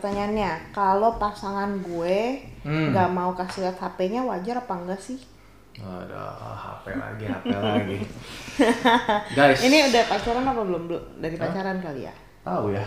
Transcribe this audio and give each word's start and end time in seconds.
pertanyaannya, 0.00 0.72
kalau 0.72 1.20
pasangan 1.20 1.76
gue 1.84 2.40
Hmm. 2.64 2.92
nggak 2.92 3.08
mau 3.12 3.36
kasih 3.36 3.68
lihat 3.68 3.76
HP-nya 3.76 4.24
wajar 4.24 4.56
apa 4.58 4.72
enggak 4.72 4.96
sih? 4.96 5.20
Ada 5.76 6.20
HP 6.56 6.92
lagi, 6.92 7.24
HP 7.24 7.52
lagi. 7.52 7.98
Guys, 9.36 9.60
Ini 9.60 9.92
udah 9.92 10.02
pacaran 10.08 10.44
apa 10.44 10.60
belum? 10.60 10.82
Belum 10.88 11.04
dari 11.20 11.36
pacaran 11.36 11.80
kali 11.80 12.08
ya? 12.08 12.14
tahu 12.40 12.72
ya. 12.72 12.84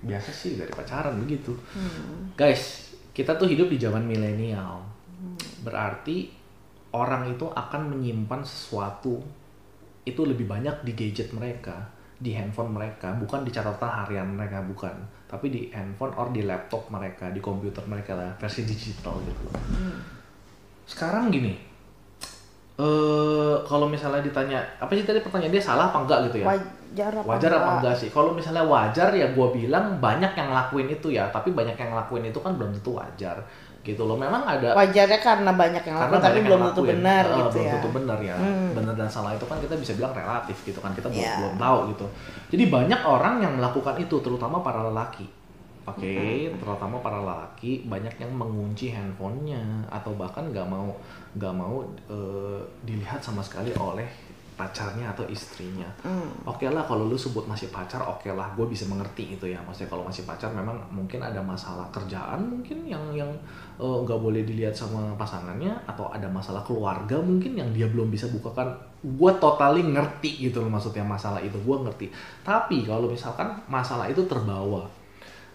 Biasa 0.00 0.32
sih 0.32 0.56
dari 0.56 0.72
pacaran 0.72 1.20
begitu. 1.20 1.52
Hmm. 1.76 2.32
Guys, 2.32 2.92
kita 3.12 3.36
tuh 3.36 3.44
hidup 3.44 3.68
di 3.68 3.76
zaman 3.76 4.04
milenial. 4.04 4.80
Berarti 5.60 6.32
orang 6.92 7.28
itu 7.28 7.44
akan 7.46 7.92
menyimpan 7.92 8.40
sesuatu 8.40 9.20
itu 10.04 10.20
lebih 10.22 10.44
banyak 10.46 10.84
di 10.84 10.92
gadget 10.92 11.32
mereka, 11.32 11.88
di 12.16 12.32
handphone 12.32 12.72
mereka, 12.72 13.12
bukan 13.20 13.44
di 13.44 13.52
catatan 13.52 13.92
harian 13.92 14.24
mereka, 14.24 14.64
bukan. 14.64 14.92
Tapi 15.28 15.52
di 15.52 15.68
handphone 15.68 16.16
or 16.16 16.32
di 16.32 16.48
laptop 16.48 16.88
mereka, 16.88 17.28
di 17.28 17.40
komputer 17.44 17.84
mereka 17.84 18.16
lah, 18.16 18.32
versi 18.40 18.64
digital 18.64 19.20
gitu. 19.20 19.44
Sekarang 20.88 21.28
gini, 21.28 21.52
eh 22.76 23.56
kalau 23.68 23.88
misalnya 23.88 24.24
ditanya 24.24 24.60
apa 24.80 24.92
sih 24.96 25.04
tadi 25.04 25.20
pertanyaan 25.20 25.52
dia 25.52 25.64
salah 25.64 25.92
apa 25.92 26.04
enggak 26.04 26.18
gitu 26.30 26.36
ya? 26.44 26.46
Wajar 26.48 27.12
apa 27.12 27.26
wajar 27.28 27.50
apa 27.52 27.60
enggak? 27.60 27.76
enggak 27.76 27.94
sih? 28.00 28.08
Kalau 28.08 28.32
misalnya 28.32 28.64
wajar 28.64 29.08
ya 29.12 29.26
gue 29.36 29.48
bilang 29.52 30.00
banyak 30.00 30.32
yang 30.32 30.48
ngelakuin 30.48 30.88
itu 30.88 31.08
ya, 31.12 31.28
tapi 31.28 31.52
banyak 31.52 31.76
yang 31.76 31.92
ngelakuin 31.92 32.32
itu 32.32 32.38
kan 32.40 32.56
belum 32.56 32.72
tentu 32.72 32.96
wajar 32.96 33.36
gitu 33.86 34.02
loh. 34.02 34.18
Memang 34.18 34.42
ada 34.42 34.74
Wajarnya 34.74 35.18
karena 35.18 35.50
banyak 35.54 35.82
yang 35.82 35.96
lakukan 35.96 36.20
tapi 36.20 36.38
belum 36.42 36.60
tentu 36.66 36.82
benar 36.82 37.24
Eh, 37.24 37.36
gitu 37.38 37.48
belum 37.54 37.62
ya. 37.62 37.72
tentu 37.78 37.88
benar 37.94 38.18
ya. 38.20 38.34
Hmm. 38.34 38.68
Benar 38.74 38.94
dan 38.94 39.06
salah 39.06 39.32
itu 39.32 39.46
kan 39.46 39.56
kita 39.56 39.74
bisa 39.76 39.92
bilang 39.94 40.10
relatif 40.10 40.56
gitu 40.62 40.82
kan. 40.82 40.90
Kita 40.90 41.06
belum 41.06 41.22
Iya. 41.22 41.36
belum 41.38 41.54
tahu 41.56 41.78
gitu. 41.94 42.06
Jadi 42.50 42.64
banyak 42.66 43.00
orang 43.00 43.34
yang 43.38 43.52
melakukan 43.54 43.94
itu 43.96 44.18
terutama 44.18 44.58
para 44.60 44.82
lelaki. 44.82 45.30
Oke, 45.86 46.18
Hmm. 46.50 46.58
terutama 46.58 46.98
para 46.98 47.22
lelaki 47.22 47.86
banyak 47.86 48.18
yang 48.18 48.34
mengunci 48.34 48.90
handphonenya 48.90 49.62
atau 49.86 50.18
bahkan 50.18 50.50
nggak 50.50 50.66
mau 50.66 50.90
nggak 51.38 51.54
mau 51.54 51.86
eh, 52.10 52.58
dilihat 52.82 53.22
sama 53.22 53.38
sekali 53.38 53.70
oleh 53.72 54.02
pacarnya 54.56 55.12
atau 55.12 55.28
istrinya. 55.28 55.84
Hmm. 56.00 56.32
Oke 56.48 56.64
lah 56.66 56.88
kalau 56.88 57.04
lu 57.04 57.14
sebut 57.14 57.44
masih 57.44 57.68
pacar, 57.68 58.00
oke 58.00 58.24
lah, 58.32 58.48
gue 58.56 58.64
bisa 58.64 58.88
mengerti 58.88 59.36
itu 59.36 59.44
ya. 59.52 59.60
Maksudnya 59.60 59.92
kalau 59.92 60.08
masih 60.08 60.24
pacar 60.24 60.48
memang 60.56 60.80
mungkin 60.88 61.20
ada 61.20 61.44
masalah 61.44 61.84
kerjaan 61.92 62.40
mungkin 62.48 62.88
yang 62.88 63.04
yang 63.12 63.28
eh, 63.76 63.98
nggak 64.02 64.16
boleh 64.16 64.48
dilihat 64.48 64.72
sama 64.72 65.12
pasangannya 65.20 65.76
atau 65.84 66.08
ada 66.08 66.24
masalah 66.26 66.64
keluarga 66.64 67.20
mungkin 67.20 67.52
yang 67.54 67.68
dia 67.76 67.86
belum 67.86 68.08
bisa 68.08 68.32
bukakan. 68.32 68.72
Gue 69.04 69.30
totally 69.36 69.84
ngerti 69.84 70.48
gitu 70.48 70.64
loh 70.64 70.72
maksudnya 70.72 71.04
masalah 71.04 71.38
itu, 71.44 71.60
gue 71.60 71.76
ngerti. 71.84 72.08
Tapi 72.40 72.88
kalau 72.88 73.12
misalkan 73.12 73.52
masalah 73.68 74.08
itu 74.08 74.24
terbawa 74.24 74.88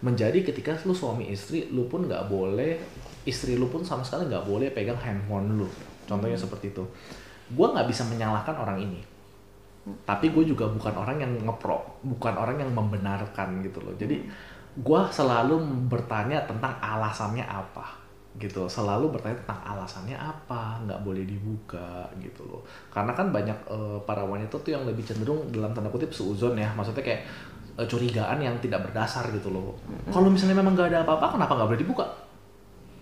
menjadi 0.01 0.41
ketika 0.45 0.77
lu 0.85 0.93
suami 0.93 1.29
istri, 1.29 1.69
lu 1.73 1.85
pun 1.89 2.05
nggak 2.05 2.29
boleh 2.29 2.77
istri 3.25 3.53
lu 3.53 3.69
pun 3.69 3.85
sama 3.85 4.01
sekali 4.01 4.25
nggak 4.29 4.45
boleh 4.45 4.69
pegang 4.73 4.97
handphone 4.97 5.61
lu. 5.61 5.67
Contohnya 6.09 6.37
seperti 6.37 6.73
itu. 6.73 6.85
Gue 7.51 7.67
nggak 7.71 7.87
bisa 7.87 8.07
menyalahkan 8.07 8.55
orang 8.55 8.79
ini. 8.79 9.01
Tapi 10.05 10.29
gue 10.29 10.45
juga 10.45 10.69
bukan 10.69 10.93
orang 10.93 11.17
yang 11.17 11.31
ngepro 11.41 12.05
bukan 12.05 12.37
orang 12.37 12.61
yang 12.61 12.69
membenarkan 12.69 13.65
gitu 13.65 13.81
loh. 13.81 13.93
Jadi 13.97 14.21
gue 14.71 15.01
selalu 15.11 15.59
bertanya 15.91 16.45
tentang 16.47 16.77
alasannya 16.79 17.43
apa 17.43 18.01
gitu 18.39 18.63
selalu 18.63 19.11
bertanya 19.11 19.43
tentang 19.43 19.59
alasannya 19.59 20.15
apa 20.15 20.79
nggak 20.87 21.03
boleh 21.03 21.27
dibuka 21.27 22.07
gitu 22.23 22.47
loh. 22.47 22.63
Karena 22.87 23.11
kan 23.11 23.27
banyak 23.33 23.57
eh, 23.67 23.99
para 24.07 24.23
wanita 24.23 24.55
tuh 24.55 24.71
yang 24.71 24.87
lebih 24.87 25.03
cenderung 25.03 25.51
dalam 25.51 25.75
tanda 25.75 25.91
kutip 25.91 26.15
seuzon 26.15 26.55
ya. 26.55 26.71
Maksudnya 26.71 27.03
kayak 27.03 27.21
eh, 27.75 27.87
curigaan 27.89 28.39
yang 28.39 28.55
tidak 28.63 28.87
berdasar 28.87 29.27
gitu 29.35 29.51
loh. 29.51 29.75
Kalau 30.07 30.31
misalnya 30.31 30.63
memang 30.63 30.79
nggak 30.79 30.95
ada 30.95 30.99
apa-apa 31.03 31.35
kenapa 31.35 31.51
nggak 31.59 31.69
boleh 31.75 31.81
dibuka? 31.83 32.05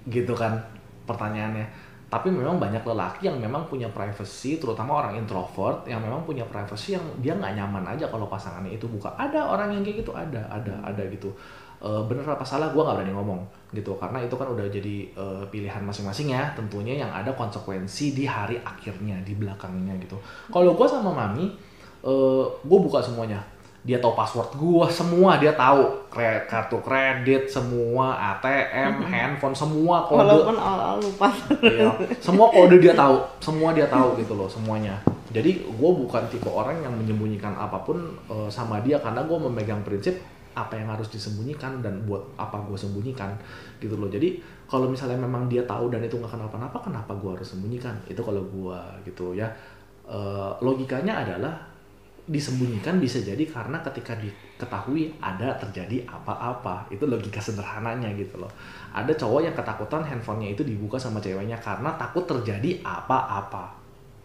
Gitu 0.09 0.33
kan 0.33 0.57
pertanyaannya 1.05 1.65
tapi 2.09 2.33
memang 2.33 2.57
banyak 2.57 2.81
lelaki 2.81 3.29
yang 3.29 3.37
memang 3.37 3.69
punya 3.69 3.85
privacy 3.93 4.57
terutama 4.57 5.05
orang 5.05 5.21
introvert 5.21 5.85
yang 5.85 6.01
memang 6.01 6.25
punya 6.25 6.41
privacy 6.41 6.97
yang 6.97 7.05
dia 7.21 7.37
nggak 7.37 7.53
nyaman 7.53 7.85
aja 7.85 8.09
kalau 8.09 8.25
pasangannya 8.25 8.73
itu 8.73 8.89
buka. 8.89 9.13
Ada 9.13 9.45
orang 9.45 9.77
yang 9.77 9.85
kayak 9.85 10.01
gitu 10.01 10.11
ada 10.17 10.41
ada 10.49 10.73
ada 10.81 11.05
gitu. 11.05 11.29
Eh, 11.79 12.01
bener 12.09 12.25
apa 12.25 12.41
salah 12.41 12.73
gue 12.73 12.81
nggak 12.81 12.97
berani 12.97 13.13
ngomong 13.13 13.41
gitu. 13.77 13.93
Karena 14.01 14.25
itu 14.25 14.33
kan 14.33 14.49
udah 14.49 14.65
jadi 14.65 14.95
eh, 15.13 15.43
pilihan 15.53 15.85
masing-masing 15.85 16.33
ya 16.33 16.49
tentunya 16.57 16.97
yang 16.97 17.13
ada 17.13 17.29
konsekuensi 17.37 18.17
di 18.17 18.25
hari 18.25 18.57
akhirnya 18.57 19.21
di 19.21 19.37
belakangnya 19.37 19.93
gitu. 20.01 20.17
Kalau 20.49 20.73
gue 20.73 20.87
sama 20.89 21.13
mami 21.13 21.69
gue 22.63 22.79
buka 22.79 23.03
semuanya 23.03 23.43
dia 23.79 23.95
tahu 24.03 24.11
password 24.11 24.49
gua 24.59 24.85
semua 24.91 25.39
dia 25.39 25.55
tahu. 25.55 25.87
Kre- 26.11 26.43
kartu 26.51 26.77
kredit 26.83 27.47
semua 27.47 28.11
ATM 28.35 29.07
handphone 29.07 29.55
semua 29.55 30.03
kode. 30.03 30.19
Walaupun 30.25 30.55
awal-awal 30.59 30.99
lupa. 30.99 31.31
Iya. 31.63 31.87
semua 32.19 32.51
kode 32.51 32.77
dia 32.83 32.91
tahu. 32.91 33.23
Semua 33.39 33.71
dia 33.71 33.87
tahu 33.87 34.19
gitu 34.19 34.35
loh 34.35 34.51
semuanya. 34.51 34.99
Jadi 35.29 35.61
gue 35.63 35.91
bukan 35.93 36.25
tipe 36.27 36.49
orang 36.49 36.81
yang 36.81 36.91
menyembunyikan 36.91 37.53
apa 37.55 37.85
pun 37.85 38.01
eh, 38.27 38.49
sama 38.49 38.81
dia 38.83 38.99
karena 38.99 39.23
gue 39.23 39.37
memegang 39.37 39.85
prinsip 39.85 40.17
apa 40.57 40.75
yang 40.75 40.91
harus 40.91 41.07
disembunyikan 41.07 41.79
dan 41.79 42.03
buat 42.03 42.35
apa 42.35 42.59
gue 42.67 42.75
sembunyikan 42.75 43.31
gitu 43.79 43.95
loh. 43.95 44.09
Jadi 44.11 44.41
kalau 44.67 44.89
misalnya 44.91 45.15
memang 45.21 45.47
dia 45.47 45.63
tahu 45.63 45.87
dan 45.87 46.03
itu 46.03 46.19
nggak 46.19 46.35
kenapa-napa 46.35 46.77
kenapa 46.83 47.15
gue 47.15 47.31
harus 47.31 47.47
sembunyikan? 47.47 47.95
Itu 48.09 48.19
kalau 48.25 48.43
gue 48.43 48.79
gitu 49.07 49.37
ya. 49.37 49.47
Eh, 50.09 50.51
logikanya 50.59 51.21
adalah 51.21 51.68
disembunyikan 52.29 53.01
bisa 53.01 53.17
jadi 53.25 53.41
karena 53.49 53.81
ketika 53.81 54.13
diketahui 54.13 55.17
ada 55.17 55.57
terjadi 55.57 56.05
apa-apa. 56.05 56.85
Itu 56.93 57.09
logika 57.09 57.41
sederhananya 57.41 58.13
gitu 58.13 58.37
loh. 58.37 58.53
Ada 58.93 59.17
cowok 59.17 59.49
yang 59.49 59.55
ketakutan 59.57 60.05
handphonenya 60.05 60.53
itu 60.53 60.61
dibuka 60.61 61.01
sama 61.01 61.17
ceweknya 61.17 61.57
karena 61.57 61.89
takut 61.97 62.29
terjadi 62.29 62.85
apa-apa. 62.85 63.73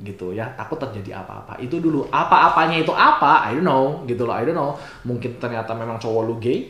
Gitu 0.05 0.37
ya 0.37 0.53
takut 0.53 0.77
terjadi 0.77 1.25
apa-apa. 1.25 1.57
Itu 1.57 1.81
dulu 1.81 2.05
apa-apanya 2.13 2.85
itu 2.85 2.93
apa? 2.93 3.49
I 3.49 3.57
don't 3.57 3.65
know 3.65 4.05
gitu 4.05 4.29
loh 4.29 4.37
I 4.37 4.45
don't 4.45 4.53
know. 4.53 4.77
Mungkin 5.09 5.41
ternyata 5.41 5.73
memang 5.73 5.97
cowok 5.97 6.23
lu 6.29 6.37
gay. 6.37 6.69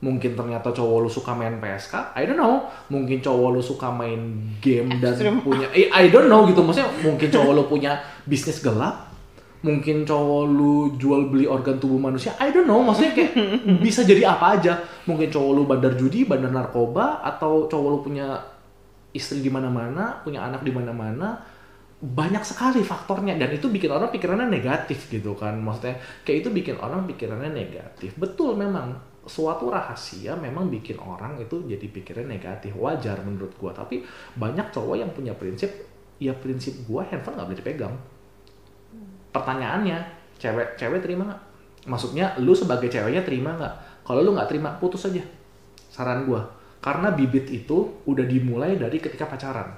Mungkin 0.00 0.36
ternyata 0.36 0.72
cowok 0.72 0.98
lu 1.04 1.08
suka 1.12 1.36
main 1.36 1.60
PSK 1.60 2.16
I 2.16 2.24
don't 2.24 2.40
know. 2.40 2.64
Mungkin 2.88 3.20
cowok 3.20 3.48
lu 3.52 3.60
suka 3.60 3.92
main 3.92 4.40
game 4.64 4.88
dan 5.04 5.20
punya 5.44 5.68
eh, 5.76 5.92
I 5.92 6.08
don't 6.08 6.32
know 6.32 6.48
gitu. 6.48 6.64
Maksudnya 6.64 6.88
mungkin 7.04 7.28
cowok 7.28 7.52
lu 7.52 7.64
punya 7.68 8.00
bisnis 8.24 8.64
gelap 8.64 9.13
mungkin 9.64 10.04
cowok 10.04 10.42
lu 10.52 10.92
jual 11.00 11.32
beli 11.32 11.48
organ 11.48 11.80
tubuh 11.80 11.96
manusia 11.96 12.36
I 12.36 12.52
don't 12.52 12.68
know 12.68 12.84
maksudnya 12.84 13.16
kayak 13.16 13.32
bisa 13.86 14.04
jadi 14.04 14.36
apa 14.36 14.60
aja. 14.60 14.76
Mungkin 15.08 15.32
cowok 15.32 15.50
lu 15.56 15.62
bandar 15.64 15.96
judi 15.96 16.28
bandar 16.28 16.52
narkoba 16.52 17.24
atau 17.24 17.64
cowok 17.64 17.88
lu 17.88 17.98
punya 18.04 18.36
istri 19.16 19.40
di 19.40 19.48
mana-mana 19.48 20.20
punya 20.20 20.44
anak 20.44 20.60
di 20.60 20.70
mana-mana. 20.70 21.40
Banyak 22.04 22.44
sekali 22.44 22.84
faktornya 22.84 23.40
dan 23.40 23.48
itu 23.56 23.72
bikin 23.72 23.88
orang 23.88 24.12
pikirannya 24.12 24.52
negatif 24.52 25.08
gitu 25.08 25.32
kan. 25.32 25.56
Maksudnya 25.56 25.96
kayak 26.28 26.44
itu 26.44 26.48
bikin 26.52 26.76
orang 26.76 27.08
pikirannya 27.08 27.48
negatif. 27.48 28.12
Betul 28.20 28.60
memang. 28.60 29.16
Suatu 29.24 29.72
rahasia 29.72 30.36
memang 30.36 30.68
bikin 30.68 31.00
orang 31.00 31.40
itu 31.40 31.64
jadi 31.64 31.88
pikirannya 31.88 32.36
negatif. 32.36 32.76
Wajar 32.76 33.24
menurut 33.24 33.56
gua. 33.56 33.72
Tapi 33.72 34.04
banyak 34.36 34.68
cowok 34.68 35.00
yang 35.00 35.08
punya 35.16 35.32
prinsip 35.32 35.72
ya 36.20 36.36
prinsip 36.36 36.84
gua 36.84 37.08
handphone 37.08 37.40
nggak 37.40 37.48
boleh 37.48 37.58
dipegang 37.64 37.94
pertanyaannya 39.34 39.98
cewek 40.38 40.78
cewek 40.78 41.02
terima 41.02 41.26
nggak? 41.26 41.42
Maksudnya 41.90 42.38
lu 42.38 42.54
sebagai 42.54 42.86
ceweknya 42.86 43.26
terima 43.26 43.58
nggak? 43.58 44.06
Kalau 44.06 44.22
lu 44.22 44.30
nggak 44.38 44.46
terima 44.46 44.70
putus 44.78 45.10
aja. 45.10 45.20
Saran 45.90 46.22
gua. 46.22 46.46
Karena 46.78 47.10
bibit 47.10 47.50
itu 47.50 48.04
udah 48.06 48.22
dimulai 48.22 48.78
dari 48.78 49.02
ketika 49.02 49.26
pacaran. 49.26 49.74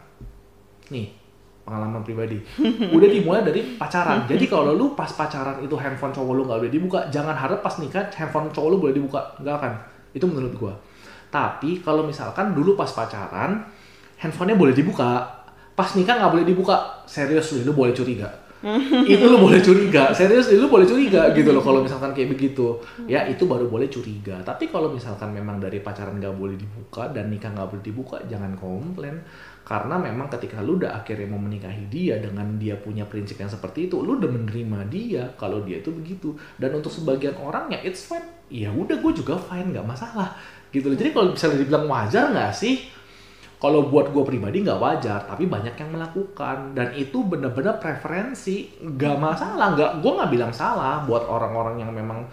Nih 0.93 1.25
pengalaman 1.67 2.07
pribadi. 2.07 2.39
Udah 2.95 3.11
dimulai 3.11 3.43
dari 3.43 3.75
pacaran. 3.75 4.23
Jadi 4.23 4.47
kalau 4.47 4.71
lu 4.71 4.95
pas 4.95 5.11
pacaran 5.11 5.59
itu 5.67 5.75
handphone 5.75 6.15
cowok 6.15 6.33
lu 6.39 6.43
nggak 6.47 6.63
boleh 6.63 6.71
dibuka 6.71 7.11
jangan 7.11 7.35
harap 7.35 7.59
pas 7.59 7.75
nikah 7.83 8.07
handphone 8.15 8.55
cowok 8.55 8.69
lu 8.71 8.77
boleh 8.79 8.95
dibuka. 8.95 9.35
Nggak 9.43 9.55
akan. 9.59 9.73
Itu 10.15 10.31
menurut 10.31 10.55
gua. 10.55 10.79
Tapi 11.27 11.83
kalau 11.83 12.07
misalkan 12.07 12.55
dulu 12.55 12.79
pas 12.79 12.87
pacaran 12.87 13.67
handphonenya 14.23 14.55
boleh 14.55 14.79
dibuka. 14.79 15.27
Pas 15.75 15.91
nikah 15.99 16.23
nggak 16.23 16.33
boleh 16.39 16.47
dibuka. 16.47 17.03
Serius 17.03 17.51
lu 17.67 17.75
boleh 17.75 17.91
curiga 17.91 18.46
itu 19.07 19.25
lu 19.25 19.39
boleh 19.39 19.63
curiga. 19.63 20.11
Serius 20.11 20.51
lu 20.51 20.67
boleh 20.67 20.83
curiga 20.83 21.31
gitu 21.31 21.55
loh 21.55 21.63
kalau 21.63 21.87
misalkan 21.87 22.11
kayak 22.11 22.35
begitu. 22.35 22.83
Ya 23.07 23.23
itu 23.31 23.47
baru 23.47 23.71
boleh 23.71 23.87
curiga. 23.87 24.43
Tapi 24.43 24.67
kalau 24.75 24.91
misalkan 24.91 25.31
memang 25.31 25.63
dari 25.63 25.79
pacaran 25.79 26.19
nggak 26.19 26.35
boleh 26.35 26.59
dibuka 26.59 27.07
dan 27.15 27.31
nikah 27.31 27.55
nggak 27.55 27.69
boleh 27.71 27.85
dibuka 27.87 28.17
jangan 28.27 28.59
komplain. 28.59 29.23
Karena 29.67 29.99
memang 29.99 30.31
ketika 30.31 30.63
lu 30.63 30.79
udah 30.79 30.95
akhirnya 31.03 31.27
mau 31.27 31.43
menikahi 31.43 31.91
dia 31.91 32.23
dengan 32.23 32.55
dia 32.55 32.79
punya 32.79 33.03
prinsip 33.07 33.39
yang 33.43 33.51
seperti 33.51 33.91
itu 33.91 33.99
lu 33.99 34.19
udah 34.19 34.31
menerima 34.31 34.79
dia 34.91 35.23
kalau 35.39 35.63
dia 35.63 35.79
itu 35.79 35.95
begitu. 35.95 36.35
Dan 36.59 36.75
untuk 36.75 36.91
sebagian 36.91 37.39
orang 37.39 37.71
ya 37.71 37.79
it's 37.87 38.07
fine. 38.07 38.27
Ya 38.51 38.71
udah 38.75 38.99
gue 38.99 39.13
juga 39.15 39.39
fine 39.39 39.75
nggak 39.75 39.87
masalah. 39.87 40.35
Gitu 40.75 40.91
loh. 40.91 40.99
Jadi 40.99 41.15
kalau 41.15 41.31
misalnya 41.31 41.63
dibilang 41.63 41.87
wajar 41.87 42.35
nggak 42.35 42.51
sih 42.51 42.96
kalau 43.57 43.89
buat 43.89 44.13
gue 44.13 44.21
pribadi 44.21 44.61
nggak 44.61 44.81
wajar 44.81 45.25
tapi 45.25 45.49
banyak 45.49 45.73
yang 45.81 45.91
melakukan. 45.97 46.77
Dan 46.77 46.93
itu 46.93 47.25
bener-bener 47.25 47.81
preferensi. 47.81 48.69
Nggak 48.85 49.17
masalah 49.17 49.73
nggak 49.73 49.93
gue 50.05 50.13
nggak 50.13 50.31
bilang 50.33 50.53
salah 50.53 51.05
buat 51.09 51.25
orang-orang 51.25 51.81
yang 51.81 51.91
memang 51.93 52.25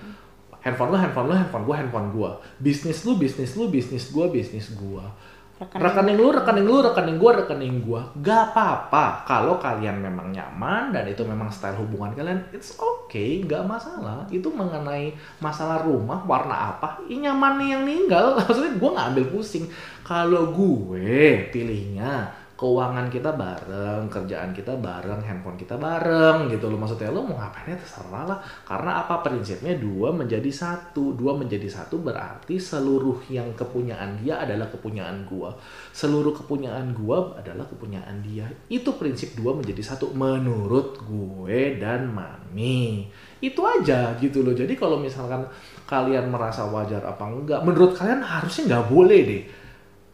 handphone 0.63 0.95
lu 0.95 0.97
handphone 0.99 1.27
lu 1.27 1.35
handphone 1.35 1.63
gua 1.67 1.75
handphone 1.79 2.09
gua. 2.11 2.31
Bisnis 2.59 3.03
lu 3.03 3.19
bisnis 3.19 3.55
lu 3.55 3.67
bisnis 3.67 4.11
gua 4.11 4.31
bisnis 4.31 4.71
gua 4.75 5.11
Rekening. 5.53 5.85
rekening 5.85 6.17
lu 6.17 6.27
rekening 6.33 6.65
lu 6.65 6.77
rekening 6.81 7.17
gua 7.21 7.31
rekening 7.45 7.75
gua. 7.85 8.01
Gak 8.19 8.51
apa-apa. 8.51 9.21
Kalau 9.29 9.61
kalian 9.61 10.01
memang 10.01 10.33
nyaman 10.33 10.89
dan 10.89 11.05
itu 11.05 11.21
memang 11.21 11.53
style 11.53 11.77
hubungan 11.77 12.09
kalian 12.17 12.41
it's 12.49 12.73
okay 12.81 13.45
nggak 13.45 13.61
masalah. 13.63 14.25
Itu 14.33 14.49
mengenai 14.49 15.13
masalah 15.37 15.85
rumah 15.85 16.25
warna 16.25 16.73
apa 16.73 17.05
ini 17.05 17.29
nyaman 17.29 17.61
nih 17.61 17.67
yang 17.69 17.83
ninggal. 17.85 18.25
Maksudnya 18.41 18.73
gua 18.81 18.89
nggak 18.97 19.07
ambil 19.13 19.25
pusing. 19.29 19.65
Kalau 20.03 20.51
gue 20.51 21.47
pilihnya 21.55 22.42
keuangan 22.53 23.09
kita 23.09 23.33
bareng, 23.33 24.05
kerjaan 24.07 24.53
kita 24.53 24.77
bareng, 24.77 25.19
handphone 25.25 25.57
kita 25.57 25.75
bareng 25.75 26.53
gitu 26.53 26.69
loh. 26.69 26.77
Maksudnya 26.77 27.09
lo 27.09 27.25
mau 27.25 27.41
ngapainnya 27.41 27.75
terserah 27.81 28.23
lah. 28.29 28.39
Karena 28.63 29.03
apa? 29.03 29.25
Prinsipnya 29.25 29.75
dua 29.75 30.13
menjadi 30.13 30.47
satu. 30.53 31.17
Dua 31.17 31.33
menjadi 31.33 31.65
satu 31.65 31.99
berarti 31.99 32.61
seluruh 32.61 33.25
yang 33.27 33.51
kepunyaan 33.57 34.21
dia 34.21 34.39
adalah 34.39 34.69
kepunyaan 34.69 35.25
gua. 35.25 35.51
Seluruh 35.91 36.31
kepunyaan 36.31 36.93
gua 36.93 37.35
adalah 37.35 37.65
kepunyaan 37.65 38.21
dia. 38.21 38.45
Itu 38.69 38.95
prinsip 38.95 39.33
dua 39.33 39.57
menjadi 39.57 39.81
satu 39.81 40.13
menurut 40.13 41.01
gue 41.03 41.81
dan 41.81 42.07
mami. 42.13 43.09
Itu 43.43 43.65
aja 43.65 44.15
gitu 44.21 44.45
loh. 44.45 44.55
Jadi 44.55 44.77
kalau 44.79 45.01
misalkan 45.01 45.43
kalian 45.83 46.31
merasa 46.31 46.63
wajar 46.69 47.03
apa 47.03 47.27
enggak 47.27 47.59
menurut 47.65 47.91
kalian 47.97 48.23
harusnya 48.23 48.63
nggak 48.71 48.87
boleh 48.87 49.19
deh. 49.27 49.43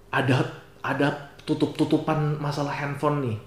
Ada 0.09 0.37
ada 0.81 1.28
tutup-tutupan 1.49 2.37
masalah 2.37 2.69
handphone 2.69 3.25
nih. 3.25 3.37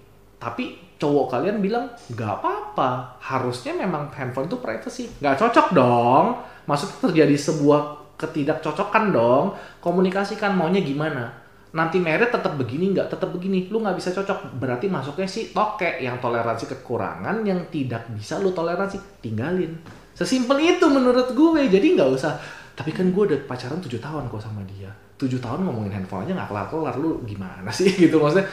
Tapi 0.42 0.98
cowok 0.98 1.38
kalian 1.38 1.62
bilang 1.62 1.86
nggak 2.10 2.42
apa-apa, 2.42 3.18
harusnya 3.22 3.78
memang 3.78 4.10
handphone 4.10 4.50
itu 4.50 4.58
privacy. 4.58 5.06
Nggak 5.22 5.38
cocok 5.38 5.66
dong. 5.70 6.42
Maksudnya 6.66 6.98
terjadi 7.10 7.36
sebuah 7.38 7.80
ketidakcocokan 8.18 9.04
dong. 9.14 9.54
Komunikasikan 9.78 10.58
maunya 10.58 10.82
gimana. 10.82 11.30
Nanti 11.72 11.96
merit 11.96 12.28
tetap 12.28 12.58
begini 12.58 12.92
nggak 12.92 13.08
tetap 13.08 13.32
begini, 13.32 13.70
lu 13.70 13.80
nggak 13.80 13.96
bisa 13.96 14.12
cocok. 14.12 14.58
Berarti 14.60 14.90
masuknya 14.90 15.24
si 15.30 15.54
toke 15.54 16.02
yang 16.02 16.20
toleransi 16.20 16.68
kekurangan 16.68 17.40
yang 17.46 17.70
tidak 17.72 18.10
bisa 18.12 18.36
lu 18.42 18.52
toleransi, 18.52 19.22
tinggalin. 19.24 19.78
Sesimpel 20.12 20.60
itu 20.60 20.84
menurut 20.90 21.32
gue. 21.32 21.62
Jadi 21.70 21.96
nggak 21.96 22.10
usah. 22.12 22.36
Tapi 22.72 22.92
kan 22.92 23.08
gue 23.12 23.22
udah 23.24 23.40
pacaran 23.48 23.80
7 23.80 23.88
tahun 24.00 24.28
kok 24.28 24.42
sama 24.42 24.60
dia. 24.68 24.92
7 25.22 25.38
tahun 25.38 25.62
ngomongin 25.62 25.94
handphone 25.94 26.26
aja 26.26 26.34
nggak 26.34 26.50
kelar-kelar. 26.50 26.94
Lu 26.98 27.22
gimana 27.22 27.70
sih 27.70 27.94
gitu 28.04 28.18
maksudnya. 28.18 28.50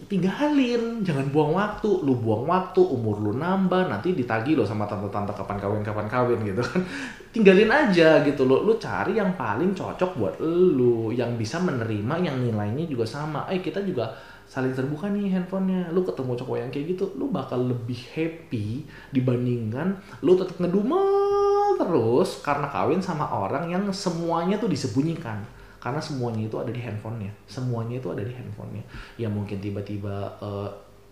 Tinggalin, 0.00 1.04
jangan 1.04 1.28
buang 1.28 1.52
waktu. 1.54 1.90
Lu 2.02 2.18
buang 2.18 2.48
waktu, 2.48 2.80
umur 2.80 3.20
lu 3.20 3.32
nambah, 3.36 3.86
nanti 3.86 4.16
ditagi 4.16 4.56
lo 4.56 4.64
sama 4.64 4.88
tante-tante 4.88 5.36
kapan 5.36 5.60
kawin 5.60 5.82
kapan 5.84 6.08
kawin 6.08 6.40
gitu 6.40 6.64
kan. 6.64 6.80
Tinggalin 7.36 7.70
aja 7.70 8.24
gitu 8.24 8.48
lo. 8.48 8.64
Lu 8.64 8.80
cari 8.80 9.20
yang 9.20 9.36
paling 9.36 9.76
cocok 9.76 10.10
buat 10.16 10.34
lu, 10.40 11.12
yang 11.12 11.36
bisa 11.36 11.60
menerima, 11.60 12.26
yang 12.26 12.36
nilainya 12.40 12.88
juga 12.88 13.04
sama. 13.04 13.44
Eh 13.52 13.60
kita 13.60 13.84
juga 13.84 14.08
saling 14.50 14.74
terbuka 14.74 15.06
nih 15.06 15.30
handphonenya 15.30 15.94
lu 15.94 16.02
ketemu 16.02 16.34
cowok 16.34 16.56
yang 16.58 16.70
kayak 16.74 16.86
gitu 16.98 17.14
lu 17.14 17.30
bakal 17.30 17.62
lebih 17.70 18.02
happy 18.10 18.82
dibandingkan 19.14 19.94
lu 20.26 20.34
tetap 20.34 20.58
ngedumel 20.58 21.78
terus 21.78 22.42
karena 22.42 22.66
kawin 22.66 22.98
sama 22.98 23.30
orang 23.30 23.70
yang 23.70 23.86
semuanya 23.94 24.58
tuh 24.58 24.66
disembunyikan 24.66 25.38
karena 25.80 25.98
semuanya 25.98 26.44
itu 26.44 26.56
ada 26.60 26.68
di 26.68 26.78
handphonenya. 26.78 27.32
Semuanya 27.48 27.96
itu 27.96 28.12
ada 28.12 28.20
di 28.20 28.30
handphonenya. 28.36 28.84
Ya 29.16 29.32
mungkin 29.32 29.56
tiba-tiba 29.58 30.28
eh, 30.44 30.68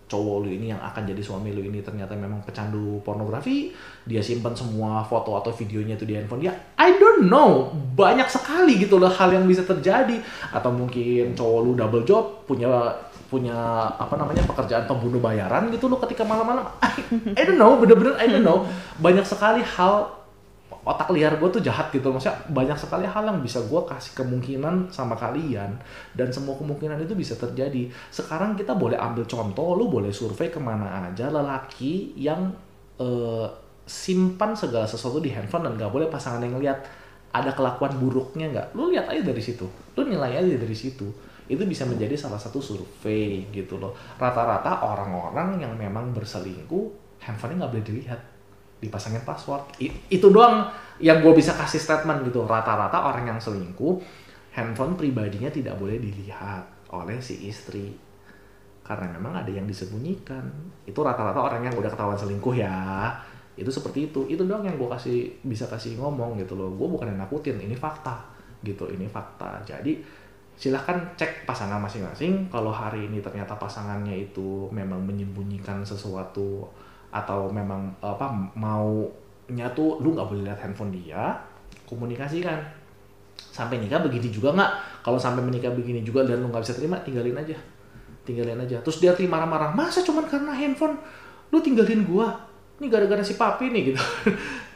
cowok 0.09 0.45
lu 0.45 0.49
ini 0.49 0.73
yang 0.73 0.81
akan 0.81 1.05
jadi 1.05 1.21
suami 1.21 1.53
lu 1.53 1.61
ini 1.61 1.85
ternyata 1.85 2.17
memang 2.17 2.41
pecandu 2.41 2.97
pornografi 3.05 3.69
dia 4.09 4.17
simpan 4.17 4.57
semua 4.57 5.05
foto 5.05 5.37
atau 5.37 5.53
videonya 5.53 5.93
itu 5.97 6.05
di 6.05 6.17
handphone 6.17 6.41
dia. 6.45 6.53
I 6.77 6.97
don't 6.97 7.29
know. 7.29 7.69
Banyak 7.93 8.29
sekali 8.29 8.81
gitu 8.81 8.97
loh 8.97 9.09
hal 9.09 9.33
yang 9.33 9.45
bisa 9.45 9.65
terjadi. 9.65 10.21
Atau 10.53 10.73
mungkin 10.73 11.37
cowok 11.37 11.59
lu 11.65 11.71
double 11.77 12.05
job 12.05 12.45
punya 12.45 12.69
punya 13.29 13.85
apa 13.93 14.17
namanya 14.17 14.41
pekerjaan 14.41 14.89
pembunuh 14.89 15.21
bayaran 15.21 15.69
gitu 15.69 15.85
loh 15.85 16.01
ketika 16.01 16.25
malam-malam. 16.25 16.65
I, 16.81 16.89
I 17.37 17.41
don't 17.45 17.61
know. 17.61 17.77
Bener-bener 17.77 18.17
I 18.17 18.25
don't 18.25 18.45
know. 18.45 18.65
Banyak 18.97 19.25
sekali 19.25 19.61
hal 19.61 20.18
otak 20.87 21.11
liar 21.11 21.35
gue 21.35 21.49
tuh 21.51 21.63
jahat 21.63 21.91
gitu. 21.91 22.09
Maksudnya 22.09 22.39
banyak 22.51 22.77
sekali 22.79 23.03
hal 23.03 23.23
yang 23.27 23.39
bisa 23.43 23.59
gue 23.63 23.81
kasih 23.83 24.15
kemungkinan 24.15 24.87
sama 24.91 25.15
kalian 25.19 25.75
dan 26.15 26.27
semua 26.31 26.55
kemungkinan 26.55 26.99
itu 27.03 27.13
bisa 27.15 27.35
terjadi. 27.35 27.91
Sekarang 28.11 28.55
kita 28.55 28.75
boleh 28.75 28.95
ambil 28.95 29.27
contoh 29.27 29.75
lu 29.75 29.91
boleh 29.91 30.11
survei 30.13 30.47
ke 30.47 30.59
mana 30.59 31.09
aja 31.11 31.27
lelaki 31.27 32.15
yang 32.15 32.51
eh, 32.99 33.47
simpan 33.89 34.53
segala 34.53 34.85
sesuatu 34.85 35.17
di 35.17 35.33
handphone 35.33 35.65
dan 35.65 35.73
gak 35.75 35.91
boleh 35.91 36.07
pasangan 36.07 36.43
yang 36.43 36.59
lihat. 36.61 36.79
Ada 37.29 37.53
kelakuan 37.53 37.93
buruknya 38.01 38.49
nggak? 38.49 38.67
Lu 38.73 38.89
lihat 38.89 39.05
aja 39.05 39.21
dari 39.21 39.37
situ. 39.37 39.69
Lu 39.69 40.01
nilai 40.01 40.33
aja 40.33 40.49
dari 40.49 40.73
situ. 40.73 41.05
Itu 41.45 41.61
bisa 41.69 41.85
menjadi 41.85 42.17
salah 42.17 42.41
satu 42.41 42.57
survei 42.57 43.45
gitu 43.53 43.77
loh. 43.77 43.93
Rata-rata 44.17 44.81
orang-orang 44.81 45.61
yang 45.61 45.77
memang 45.77 46.09
berselingkuh 46.09 46.89
handphonenya 47.21 47.61
nggak 47.61 47.71
boleh 47.77 47.85
dilihat 47.85 48.19
dipasangin 48.79 49.23
password. 49.27 49.79
I- 49.83 50.07
itu 50.11 50.27
doang 50.31 50.67
yang 50.99 51.19
gue 51.23 51.33
bisa 51.35 51.55
kasih 51.55 51.79
statement 51.79 52.25
gitu. 52.27 52.43
Rata-rata 52.43 52.95
orang 52.95 53.27
yang 53.27 53.39
selingkuh 53.39 53.99
handphone 54.55 54.97
pribadinya 54.97 55.47
tidak 55.51 55.79
boleh 55.79 55.99
dilihat 55.99 56.91
oleh 56.95 57.19
si 57.19 57.47
istri. 57.47 57.95
Karena 58.83 59.05
memang 59.13 59.45
ada 59.45 59.51
yang 59.53 59.69
disembunyikan. 59.69 60.43
Itu 60.87 61.05
rata-rata 61.05 61.37
orang 61.37 61.61
yang 61.61 61.75
udah 61.77 61.91
ketahuan 61.93 62.17
selingkuh 62.17 62.55
ya. 62.57 63.13
Itu 63.53 63.69
seperti 63.69 64.09
itu. 64.09 64.25
Itu 64.25 64.43
doang 64.49 64.65
yang 64.65 64.79
gue 64.79 64.89
kasih 64.89 65.29
bisa 65.45 65.69
kasih 65.69 65.99
ngomong 65.99 66.39
gitu 66.41 66.57
loh. 66.57 66.73
Gue 66.73 66.89
bukan 66.89 67.11
yang 67.13 67.21
nakutin. 67.21 67.61
Ini 67.61 67.77
fakta 67.77 68.39
gitu 68.63 68.91
ini 68.91 69.07
fakta. 69.07 69.63
Jadi 69.63 70.03
silahkan 70.59 71.15
cek 71.15 71.47
pasangan 71.47 71.79
masing-masing. 71.79 72.51
Kalau 72.51 72.71
hari 72.73 73.07
ini 73.07 73.23
ternyata 73.23 73.55
pasangannya 73.55 74.11
itu 74.11 74.67
memang 74.75 74.99
menyembunyikan 74.99 75.79
sesuatu 75.87 76.67
atau 77.09 77.49
memang 77.49 77.89
apa 78.05 78.29
maunya 78.53 79.65
tuh 79.73 79.97
lu 80.01 80.13
nggak 80.13 80.27
boleh 80.29 80.43
lihat 80.45 80.61
handphone 80.61 80.93
dia 80.93 81.33
komunikasikan. 81.89 82.61
Sampai 83.39 83.81
nikah 83.81 84.05
begini 84.05 84.29
juga 84.29 84.53
nggak? 84.53 85.01
Kalau 85.01 85.17
sampai 85.17 85.41
menikah 85.41 85.73
begini 85.73 86.05
juga 86.05 86.21
dan 86.21 86.45
lu 86.45 86.53
nggak 86.53 86.61
bisa 86.61 86.77
terima 86.77 87.01
tinggalin 87.01 87.33
aja. 87.33 87.57
Tinggalin 88.21 88.61
aja. 88.61 88.77
Terus 88.85 89.01
dia 89.01 89.11
terima 89.17 89.41
marah-marah 89.41 89.73
masa 89.73 90.05
cuman 90.05 90.29
karena 90.29 90.53
handphone? 90.53 91.01
Lu 91.49 91.57
tinggalin 91.57 92.05
gua? 92.05 92.29
Ini 92.77 92.87
gara-gara 92.87 93.25
si 93.25 93.35
papi 93.35 93.73
nih 93.73 93.81
gitu. 93.91 94.01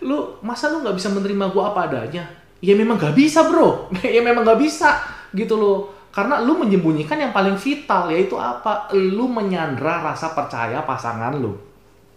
Lu 0.01 0.41
masa 0.41 0.73
lu 0.73 0.81
nggak 0.81 0.97
bisa 0.97 1.13
menerima 1.13 1.53
gua 1.53 1.75
apa 1.75 1.91
adanya? 1.91 2.25
Ya 2.63 2.73
memang 2.73 2.97
nggak 2.97 3.13
bisa 3.13 3.45
bro. 3.45 3.93
Ya 4.15 4.25
memang 4.25 4.41
nggak 4.41 4.59
bisa 4.59 4.97
gitu 5.37 5.53
loh. 5.59 5.93
Karena 6.13 6.41
lu 6.41 6.57
menyembunyikan 6.57 7.17
yang 7.17 7.33
paling 7.35 7.57
vital 7.59 8.09
yaitu 8.09 8.39
apa? 8.39 8.89
Lu 8.95 9.29
menyandra 9.29 10.01
rasa 10.01 10.33
percaya 10.33 10.81
pasangan 10.81 11.37
lu 11.37 11.72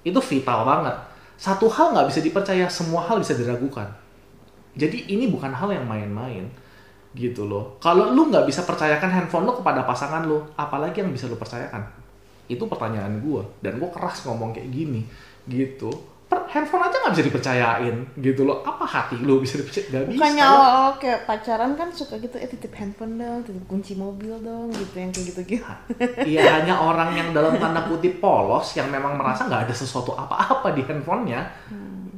itu 0.07 0.19
vital 0.23 0.63
banget. 0.63 0.95
Satu 1.35 1.67
hal 1.67 1.91
nggak 1.91 2.07
bisa 2.07 2.23
dipercaya 2.23 2.71
semua 2.71 3.03
hal 3.03 3.19
bisa 3.19 3.35
diragukan. 3.35 3.91
Jadi 4.79 5.11
ini 5.11 5.27
bukan 5.27 5.51
hal 5.51 5.75
yang 5.75 5.83
main-main 5.83 6.47
gitu 7.19 7.51
loh. 7.51 7.75
Kalau 7.83 8.15
lu 8.15 8.31
nggak 8.31 8.47
bisa 8.47 8.63
percayakan 8.63 9.11
handphone 9.11 9.49
lu 9.49 9.53
kepada 9.59 9.83
pasangan 9.83 10.23
lu 10.23 10.47
apalagi 10.55 11.03
yang 11.03 11.11
bisa 11.11 11.27
lu 11.27 11.35
percayakan? 11.35 11.83
Itu 12.47 12.71
pertanyaan 12.71 13.19
gua. 13.19 13.43
Dan 13.59 13.83
gua 13.83 13.91
keras 13.91 14.23
ngomong 14.23 14.55
kayak 14.55 14.71
gini 14.71 15.03
gitu 15.51 15.91
per, 16.27 16.43
handphone 16.51 16.83
aja 16.83 16.97
nggak 16.99 17.15
bisa 17.15 17.25
dipercayain 17.25 17.97
gitu 18.19 18.43
loh 18.43 18.67
apa 18.67 18.83
hati 18.83 19.15
lu 19.23 19.39
bisa 19.39 19.57
dipercaya 19.57 19.87
nggak 19.87 20.05
bisa 20.11 20.15
Bukannya 20.19 20.43
awal-awal 20.43 20.93
kayak 20.99 21.21
pacaran 21.23 21.73
kan 21.75 21.89
suka 21.91 22.19
gitu, 22.19 22.35
eh 22.35 22.51
titip 22.51 22.75
handphone 22.75 23.15
dong, 23.15 23.47
titip 23.47 23.63
kunci 23.65 23.95
mobil 23.95 24.35
dong, 24.43 24.67
gitu 24.71 24.97
yang 24.97 25.11
kayak 25.11 25.27
gitu-gitu. 25.31 25.71
Iya 26.27 26.59
hanya 26.59 26.75
orang 26.77 27.15
yang 27.15 27.29
dalam 27.31 27.55
tanda 27.57 27.87
kutip 27.87 28.19
polos 28.19 28.75
yang 28.75 28.91
memang 28.91 29.15
merasa 29.15 29.47
nggak 29.47 29.71
ada 29.71 29.75
sesuatu 29.75 30.15
apa-apa 30.15 30.75
di 30.75 30.83
handphonenya. 30.83 31.41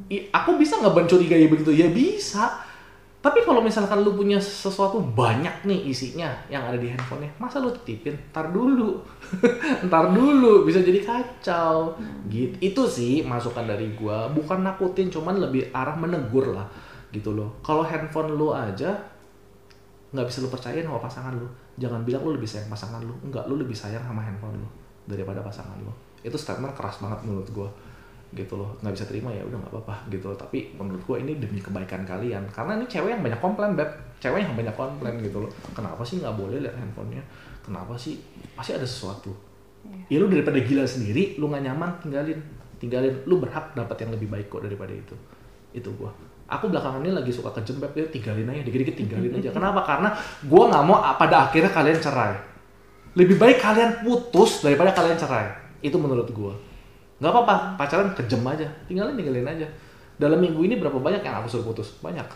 I- 0.09 0.25
aku 0.33 0.57
bisa 0.57 0.81
nggak 0.81 0.95
mencurigai 0.95 1.45
begitu? 1.45 1.69
Ya 1.69 1.85
bisa. 1.85 2.65
Tapi 3.19 3.43
kalau 3.43 3.59
misalkan 3.59 3.99
lu 3.99 4.15
punya 4.15 4.39
sesuatu 4.39 5.03
banyak 5.03 5.67
nih 5.67 5.91
isinya 5.91 6.31
yang 6.47 6.63
ada 6.63 6.79
di 6.79 6.87
handphonenya, 6.87 7.35
masa 7.35 7.59
lu 7.59 7.67
titipin? 7.75 8.15
Ntar 8.31 8.55
dulu, 8.55 8.95
ntar 9.91 10.15
dulu 10.15 10.63
bisa 10.63 10.79
jadi 10.79 11.03
kacau. 11.03 11.99
Gitu. 12.31 12.55
Itu 12.63 12.87
sih 12.87 13.19
masukan 13.27 13.67
dari 13.67 13.91
gua. 13.91 14.31
Bukan 14.31 14.63
nakutin, 14.63 15.11
cuman 15.11 15.35
lebih 15.35 15.67
arah 15.75 15.99
menegur 15.99 16.55
lah, 16.55 16.63
gitu 17.11 17.35
loh. 17.35 17.59
Kalau 17.59 17.83
handphone 17.83 18.39
lu 18.39 18.55
aja 18.55 18.95
nggak 20.09 20.25
bisa 20.25 20.41
lu 20.41 20.49
percayain 20.49 20.81
sama 20.81 20.97
pasangan 20.97 21.33
lu 21.37 21.45
jangan 21.77 22.01
bilang 22.01 22.25
lu 22.25 22.33
lebih 22.33 22.49
sayang 22.49 22.65
pasangan 22.65 22.97
lu 23.05 23.13
enggak 23.21 23.45
lu 23.45 23.61
lebih 23.61 23.77
sayang 23.77 24.01
sama 24.01 24.25
handphone 24.25 24.57
lu 24.57 24.69
daripada 25.05 25.37
pasangan 25.45 25.77
lu 25.85 25.93
itu 26.25 26.33
statement 26.33 26.73
keras 26.73 26.97
banget 26.97 27.21
menurut 27.29 27.45
gua 27.53 27.69
gitu 28.33 28.53
loh. 28.61 28.77
Nggak 28.81 28.93
bisa 28.93 29.05
terima 29.09 29.29
ya 29.33 29.41
udah 29.41 29.57
nggak 29.57 29.73
apa-apa 29.73 29.95
gitu 30.13 30.29
loh. 30.29 30.37
Tapi 30.37 30.77
menurut 30.77 31.01
gua 31.05 31.17
ini 31.17 31.41
demi 31.41 31.57
kebaikan 31.57 32.05
kalian. 32.05 32.45
Karena 32.53 32.77
ini 32.77 32.85
cewek 32.85 33.09
yang 33.17 33.23
banyak 33.25 33.39
komplain 33.41 33.73
beb. 33.73 33.89
Cewek 34.21 34.45
yang 34.45 34.53
banyak 34.53 34.75
komplain 34.77 35.15
gitu 35.21 35.37
loh. 35.41 35.51
Kenapa 35.73 36.01
sih 36.05 36.21
nggak 36.21 36.35
boleh 36.37 36.61
lihat 36.61 36.75
handphonenya? 36.77 37.23
Kenapa 37.65 37.93
sih? 37.97 38.21
Pasti 38.53 38.77
ada 38.77 38.85
sesuatu. 38.85 39.33
Ya 40.11 40.19
lu 40.19 40.27
daripada 40.29 40.59
gila 40.61 40.85
sendiri 40.85 41.39
lu 41.41 41.49
nggak 41.49 41.63
nyaman 41.65 41.89
tinggalin. 42.05 42.39
Tinggalin. 42.77 43.13
Lu 43.25 43.41
berhak 43.41 43.73
dapat 43.73 43.97
yang 44.05 44.11
lebih 44.13 44.29
baik 44.29 44.47
kok 44.47 44.61
daripada 44.61 44.93
itu. 44.93 45.15
Itu 45.73 45.89
gua. 45.97 46.13
Aku 46.49 46.65
belakangan 46.69 47.05
ini 47.05 47.13
lagi 47.13 47.33
suka 47.33 47.49
kejem 47.57 47.81
beb. 47.81 47.97
Ya 47.97 48.05
tinggalin 48.05 48.45
aja. 48.45 48.61
Dikit-dikit 48.61 48.95
tinggalin 48.97 49.33
aja. 49.41 49.49
Kenapa? 49.49 49.81
Karena 49.81 50.13
gua 50.45 50.69
nggak 50.69 50.83
mau 50.85 51.01
ah, 51.01 51.17
pada 51.17 51.49
akhirnya 51.49 51.73
kalian 51.73 51.97
cerai. 51.97 52.37
Lebih 53.17 53.41
baik 53.41 53.57
kalian 53.57 54.05
putus 54.05 54.61
daripada 54.61 54.93
kalian 54.93 55.17
cerai. 55.17 55.49
Itu 55.81 55.97
menurut 55.97 56.29
gua 56.29 56.68
nggak 57.19 57.31
apa-apa 57.35 57.55
pacaran 57.75 58.15
kejem 58.15 58.43
aja 58.47 58.67
tinggalin 58.87 59.15
tinggalin 59.15 59.47
aja. 59.47 59.67
Dalam 60.19 60.43
minggu 60.43 60.59
ini 60.67 60.75
berapa 60.75 60.99
banyak 60.99 61.23
yang 61.23 61.39
aku 61.39 61.47
suruh 61.47 61.71
putus? 61.71 61.95
Banyak. 62.03 62.27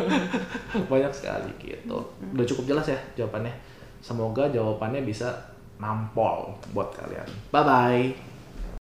Banyak 0.92 1.12
sekali 1.12 1.52
gitu. 1.60 2.00
Udah 2.32 2.46
cukup 2.48 2.72
jelas 2.72 2.88
ya 2.88 2.96
jawabannya. 3.20 3.52
Semoga 4.00 4.48
jawabannya 4.48 5.04
bisa 5.04 5.28
nampol 5.76 6.56
buat 6.72 6.88
kalian. 6.96 7.28
Bye 7.52 7.64
bye 7.68 8.31